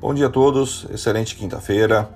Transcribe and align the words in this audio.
Bom 0.00 0.14
dia 0.14 0.28
a 0.28 0.30
todos, 0.30 0.86
excelente 0.90 1.36
quinta-feira, 1.36 2.08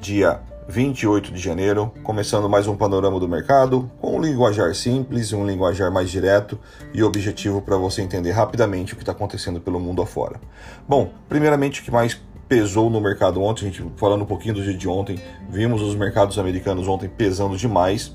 dia 0.00 0.40
28 0.68 1.32
de 1.32 1.40
janeiro, 1.40 1.92
começando 2.04 2.48
mais 2.48 2.68
um 2.68 2.76
panorama 2.76 3.18
do 3.18 3.28
mercado, 3.28 3.90
com 4.00 4.16
um 4.16 4.20
linguajar 4.22 4.72
simples, 4.76 5.32
um 5.32 5.44
linguajar 5.44 5.90
mais 5.90 6.08
direto 6.08 6.56
e 6.94 7.02
objetivo 7.02 7.60
para 7.60 7.76
você 7.76 8.00
entender 8.00 8.30
rapidamente 8.30 8.92
o 8.92 8.96
que 8.96 9.02
está 9.02 9.10
acontecendo 9.10 9.60
pelo 9.60 9.80
mundo 9.80 10.00
afora. 10.00 10.40
Bom, 10.88 11.10
primeiramente 11.28 11.80
o 11.80 11.84
que 11.84 11.90
mais 11.90 12.16
pesou 12.48 12.88
no 12.88 13.00
mercado 13.00 13.42
ontem, 13.42 13.66
a 13.66 13.70
gente 13.70 13.84
falando 13.96 14.22
um 14.22 14.26
pouquinho 14.26 14.54
do 14.54 14.62
dia 14.62 14.74
de 14.74 14.88
ontem, 14.88 15.18
vimos 15.50 15.82
os 15.82 15.96
mercados 15.96 16.38
americanos 16.38 16.86
ontem 16.86 17.08
pesando 17.08 17.56
demais, 17.56 18.14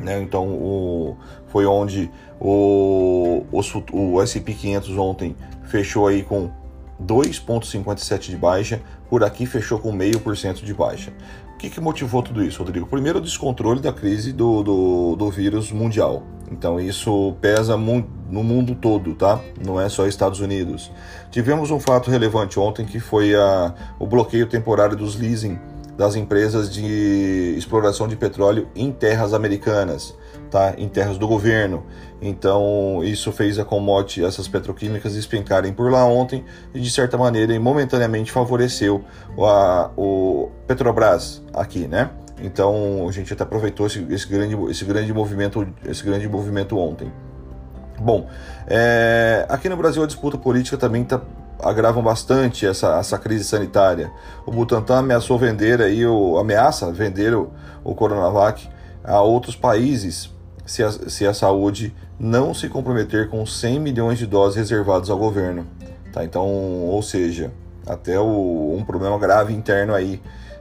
né? 0.00 0.22
Então 0.22 0.46
o, 0.46 1.16
foi 1.48 1.66
onde 1.66 2.08
o, 2.38 3.44
o, 3.50 3.60
o 3.92 4.22
S&P 4.22 4.54
500 4.54 4.96
ontem 4.96 5.34
fechou 5.64 6.06
aí 6.06 6.22
com 6.22 6.48
2,57% 7.02 8.30
de 8.30 8.36
baixa, 8.36 8.80
por 9.08 9.22
aqui 9.24 9.46
fechou 9.46 9.78
com 9.78 9.96
0,5% 9.96 10.64
de 10.64 10.74
baixa. 10.74 11.12
O 11.54 11.58
que, 11.58 11.70
que, 11.70 11.80
motivou 11.80 12.22
tudo 12.22 12.44
isso, 12.44 12.62
Rodrigo? 12.62 12.86
Primeiro, 12.86 13.18
o 13.18 13.20
descontrole 13.20 13.80
da 13.80 13.92
crise 13.92 14.32
do, 14.32 14.62
do, 14.62 15.16
do 15.16 15.30
vírus 15.30 15.72
mundial. 15.72 16.22
Então, 16.52 16.78
isso 16.78 17.34
pesa 17.40 17.76
mu 17.76 18.06
no 18.30 18.44
mundo 18.44 18.74
todo, 18.74 19.14
tá? 19.14 19.40
Não 19.64 19.80
é 19.80 19.88
só 19.88 20.06
Estados 20.06 20.38
Unidos. 20.38 20.90
Tivemos 21.30 21.70
um 21.70 21.80
fato 21.80 22.10
relevante 22.10 22.60
ontem 22.60 22.84
que 22.84 23.00
foi 23.00 23.34
a, 23.34 23.74
o 23.98 24.06
bloqueio 24.06 24.46
temporário 24.46 24.96
dos 24.96 25.18
leasing 25.18 25.58
das 25.98 26.14
empresas 26.14 26.72
de 26.72 27.54
exploração 27.58 28.06
de 28.06 28.14
petróleo 28.14 28.68
em 28.72 28.92
terras 28.92 29.34
americanas, 29.34 30.16
tá? 30.48 30.74
em 30.78 30.88
terras 30.88 31.18
do 31.18 31.26
governo. 31.26 31.84
Então, 32.22 33.00
isso 33.02 33.32
fez 33.32 33.58
a 33.58 33.64
commodity, 33.64 34.24
essas 34.24 34.46
petroquímicas, 34.46 35.14
despencarem 35.14 35.72
por 35.72 35.90
lá 35.90 36.04
ontem 36.04 36.44
e, 36.72 36.78
de 36.78 36.88
certa 36.88 37.18
maneira, 37.18 37.58
momentaneamente 37.58 38.30
favoreceu 38.30 39.04
a, 39.38 39.90
o 39.96 40.50
Petrobras 40.68 41.42
aqui, 41.52 41.88
né? 41.88 42.10
Então, 42.40 43.08
a 43.08 43.12
gente 43.12 43.32
até 43.32 43.42
aproveitou 43.42 43.88
esse, 43.88 44.06
esse, 44.08 44.28
grande, 44.28 44.54
esse, 44.70 44.84
grande, 44.84 45.12
movimento, 45.12 45.66
esse 45.84 46.04
grande 46.04 46.28
movimento 46.28 46.78
ontem. 46.78 47.12
Bom, 47.98 48.28
é, 48.68 49.44
aqui 49.48 49.68
no 49.68 49.76
Brasil 49.76 50.04
a 50.04 50.06
disputa 50.06 50.38
política 50.38 50.76
também 50.76 51.02
está 51.02 51.20
agravam 51.62 52.02
bastante 52.02 52.66
essa, 52.66 52.98
essa 52.98 53.18
crise 53.18 53.44
sanitária. 53.44 54.10
O 54.46 54.50
Butantan 54.50 54.98
ameaçou 54.98 55.38
vender 55.38 55.80
aí, 55.80 56.06
o, 56.06 56.38
ameaça 56.38 56.90
vender 56.92 57.34
o, 57.34 57.50
o 57.84 57.94
Coronavac 57.94 58.68
a 59.04 59.20
outros 59.20 59.56
países 59.56 60.30
se 60.66 60.82
a, 60.82 60.90
se 60.90 61.26
a 61.26 61.32
saúde 61.32 61.94
não 62.18 62.52
se 62.52 62.68
comprometer 62.68 63.28
com 63.28 63.44
100 63.44 63.80
milhões 63.80 64.18
de 64.18 64.26
doses 64.26 64.56
reservadas 64.56 65.10
ao 65.10 65.18
governo. 65.18 65.66
Tá? 66.12 66.24
Então, 66.24 66.46
ou 66.46 67.02
seja, 67.02 67.52
até 67.86 68.18
o, 68.18 68.76
um 68.76 68.84
problema 68.84 69.18
grave 69.18 69.54
interno 69.54 69.94
aí. 69.94 70.20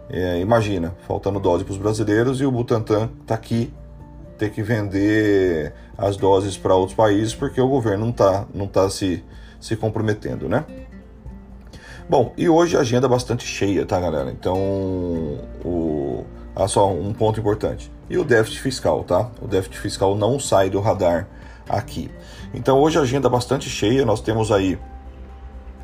É, 0.09 0.39
imagina, 0.39 0.95
faltando 1.05 1.37
dose 1.39 1.65
para 1.65 1.73
os 1.73 1.77
brasileiros 1.77 2.39
e 2.39 2.45
o 2.45 2.51
Butantan 2.51 3.09
está 3.21 3.35
aqui 3.35 3.73
ter 4.37 4.51
que 4.51 4.61
vender 4.61 5.73
as 5.97 6.15
doses 6.15 6.55
para 6.55 6.73
outros 6.75 6.95
países 6.95 7.35
porque 7.35 7.59
o 7.59 7.67
governo 7.67 8.05
não 8.05 8.11
está 8.11 8.45
não 8.53 8.67
tá 8.67 8.89
se, 8.89 9.23
se 9.59 9.75
comprometendo, 9.75 10.47
né? 10.47 10.65
Bom, 12.09 12.33
e 12.37 12.47
hoje 12.47 12.77
a 12.77 12.79
agenda 12.79 13.05
é 13.05 13.09
bastante 13.09 13.45
cheia, 13.45 13.85
tá, 13.85 13.99
galera? 13.99 14.31
Então, 14.31 14.57
o... 15.65 16.23
ah, 16.55 16.67
só 16.67 16.89
um 16.89 17.13
ponto 17.13 17.37
importante. 17.37 17.91
E 18.09 18.17
o 18.17 18.23
déficit 18.23 18.61
fiscal, 18.61 19.03
tá? 19.03 19.29
O 19.41 19.47
déficit 19.47 19.77
fiscal 19.79 20.15
não 20.15 20.39
sai 20.39 20.69
do 20.69 20.79
radar 20.79 21.27
aqui. 21.67 22.09
Então, 22.53 22.79
hoje 22.79 22.97
a 22.97 23.01
agenda 23.01 23.27
é 23.27 23.29
bastante 23.29 23.69
cheia. 23.69 24.05
Nós 24.05 24.21
temos 24.21 24.53
aí, 24.53 24.79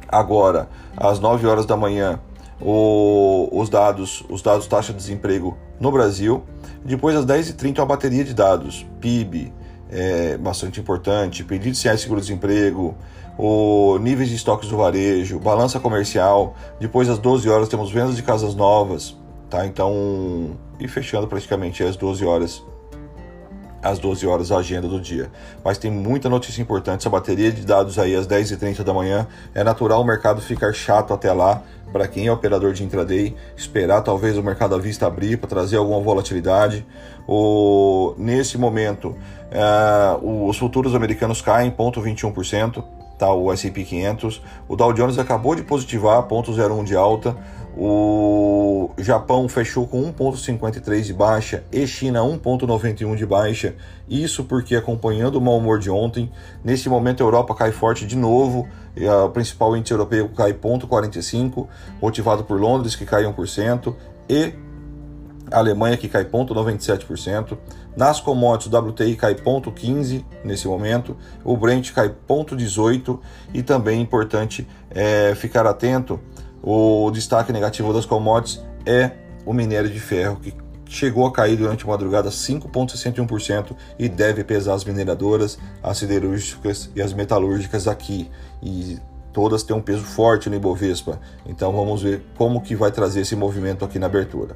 agora, 0.07 0.69
às 0.95 1.19
9 1.19 1.45
horas 1.45 1.65
da 1.65 1.75
manhã, 1.75 2.21
o... 2.61 3.49
os 3.51 3.69
dados, 3.69 4.23
os 4.29 4.41
dados 4.41 4.65
taxa 4.65 4.93
de 4.93 4.99
desemprego 4.99 5.57
no 5.77 5.91
Brasil. 5.91 6.41
Depois, 6.85 7.17
às 7.17 7.25
10h30, 7.25 7.79
uma 7.79 7.85
bateria 7.85 8.23
de 8.23 8.33
dados, 8.33 8.85
PIB, 9.01 9.51
é 9.93 10.37
bastante 10.37 10.79
importante, 10.79 11.43
pedido 11.43 11.71
de 11.71 11.97
seguro-desemprego, 11.97 12.95
o 13.37 13.97
níveis 13.99 14.29
de 14.29 14.35
estoques 14.35 14.69
do 14.69 14.77
varejo, 14.77 15.39
balança 15.39 15.79
comercial. 15.79 16.55
Depois 16.79 17.09
às 17.09 17.19
12 17.19 17.49
horas 17.49 17.69
temos 17.69 17.91
vendas 17.91 18.15
de 18.15 18.23
casas 18.23 18.55
novas, 18.55 19.15
tá? 19.49 19.65
Então, 19.65 20.51
e 20.79 20.87
fechando 20.87 21.27
praticamente 21.27 21.83
às 21.83 21.95
12 21.95 22.25
horas 22.25 22.63
às 23.83 23.99
12 23.99 24.25
horas 24.25 24.51
a 24.51 24.57
agenda 24.57 24.87
do 24.87 24.99
dia. 24.99 25.29
Mas 25.63 25.77
tem 25.77 25.91
muita 25.91 26.29
notícia 26.29 26.61
importante. 26.61 27.01
Essa 27.01 27.09
bateria 27.09 27.51
de 27.51 27.65
dados 27.65 27.99
aí 27.99 28.15
às 28.15 28.25
10h30 28.25 28.83
da 28.83 28.93
manhã. 28.93 29.27
É 29.53 29.63
natural 29.63 30.01
o 30.01 30.05
mercado 30.05 30.41
ficar 30.41 30.73
chato 30.73 31.13
até 31.13 31.31
lá. 31.33 31.61
Para 31.91 32.07
quem 32.07 32.25
é 32.25 32.31
operador 32.31 32.73
de 32.73 32.83
intraday, 32.83 33.35
esperar 33.55 34.01
talvez 34.01 34.35
o 34.35 34.41
mercado 34.41 34.73
à 34.73 34.79
vista 34.79 35.05
abrir 35.05 35.37
para 35.37 35.47
trazer 35.47 35.77
alguma 35.77 35.99
volatilidade. 35.99 36.83
O, 37.27 38.15
nesse 38.17 38.57
momento, 38.57 39.15
é, 39.51 40.17
os 40.19 40.57
futuros 40.57 40.95
americanos 40.95 41.39
caem 41.41 41.69
0,21% 41.69 42.83
tá? 43.17 43.33
o 43.33 43.51
S&P 43.51 43.83
500. 43.83 44.41
O 44.67 44.75
Dow 44.75 44.91
Jones 44.93 45.17
acabou 45.17 45.55
de 45.55 45.63
positivar, 45.63 46.23
0,01 46.23 46.83
de 46.83 46.95
alta. 46.95 47.35
O 47.75 48.52
Japão 49.03 49.47
fechou 49.49 49.87
com 49.87 50.11
1,53 50.13 51.01
de 51.01 51.13
baixa 51.13 51.63
e 51.71 51.85
China 51.85 52.21
1,91 52.21 53.15
de 53.15 53.25
baixa. 53.25 53.75
Isso 54.07 54.43
porque 54.43 54.75
acompanhando 54.75 55.35
o 55.35 55.41
mau 55.41 55.57
humor 55.57 55.79
de 55.79 55.89
ontem, 55.89 56.31
nesse 56.63 56.89
momento 56.89 57.21
a 57.21 57.25
Europa 57.25 57.53
cai 57.53 57.71
forte 57.71 58.05
de 58.05 58.15
novo. 58.15 58.67
O 59.25 59.29
principal 59.29 59.75
índice 59.75 59.93
europeu 59.93 60.29
cai 60.29 60.53
0,45, 60.53 61.67
motivado 62.01 62.43
por 62.43 62.59
Londres 62.59 62.95
que 62.95 63.05
cai 63.05 63.23
1% 63.23 63.95
e 64.29 64.53
a 65.51 65.59
Alemanha 65.59 65.97
que 65.97 66.07
cai 66.07 66.25
0,97%, 66.25 67.57
nas 67.95 68.19
commodities 68.19 68.73
o 68.73 68.77
WTI 68.77 69.15
cai 69.15 69.35
0,15 69.35 70.23
nesse 70.43 70.67
momento, 70.67 71.15
o 71.43 71.55
Brent 71.55 71.91
cai 71.91 72.09
0,18 72.09 73.19
e 73.53 73.61
também 73.61 74.01
importante 74.01 74.67
é, 74.89 75.35
ficar 75.35 75.67
atento, 75.67 76.19
o 76.63 77.11
destaque 77.11 77.51
negativo 77.51 77.91
das 77.91 78.05
commodities 78.05 78.63
é 78.85 79.11
o 79.45 79.51
minério 79.51 79.89
de 79.89 79.99
ferro 79.99 80.37
que 80.37 80.53
chegou 80.87 81.25
a 81.25 81.31
cair 81.31 81.57
durante 81.57 81.83
a 81.83 81.87
madrugada 81.87 82.29
5,61% 82.29 83.75
e 83.99 84.07
deve 84.07 84.45
pesar 84.45 84.75
as 84.75 84.85
mineradoras, 84.85 85.59
as 85.81 85.97
siderúrgicas 85.97 86.89
e 86.95 87.01
as 87.01 87.11
metalúrgicas 87.11 87.85
aqui. 87.85 88.31
E 88.61 88.97
todas 89.33 89.63
têm 89.63 89.75
um 89.75 89.81
peso 89.81 90.03
forte 90.03 90.49
no 90.49 90.55
Ibovespa. 90.55 91.19
Então 91.45 91.73
vamos 91.73 92.01
ver 92.01 92.23
como 92.37 92.61
que 92.61 92.75
vai 92.75 92.91
trazer 92.91 93.21
esse 93.21 93.35
movimento 93.35 93.83
aqui 93.83 93.99
na 93.99 94.05
abertura. 94.05 94.55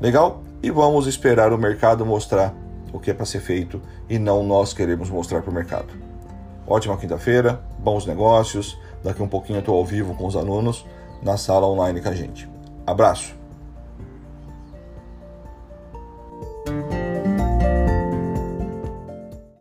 Legal? 0.00 0.40
E 0.62 0.70
vamos 0.70 1.08
esperar 1.08 1.52
o 1.52 1.58
mercado 1.58 2.06
mostrar 2.06 2.54
o 2.92 3.00
que 3.00 3.10
é 3.10 3.14
para 3.14 3.26
ser 3.26 3.40
feito 3.40 3.82
e 4.08 4.20
não 4.20 4.44
nós 4.44 4.72
queremos 4.72 5.10
mostrar 5.10 5.42
para 5.42 5.50
o 5.50 5.54
mercado. 5.54 5.88
Ótima 6.64 6.96
quinta-feira, 6.96 7.60
bons 7.78 8.06
negócios. 8.06 8.78
Daqui 9.02 9.20
um 9.20 9.28
pouquinho 9.28 9.56
eu 9.56 9.60
estou 9.60 9.76
ao 9.76 9.84
vivo 9.84 10.14
com 10.14 10.26
os 10.26 10.36
alunos 10.36 10.84
na 11.22 11.36
sala 11.36 11.66
online 11.66 12.00
com 12.00 12.08
a 12.08 12.14
gente. 12.14 12.48
Abraço! 12.86 13.43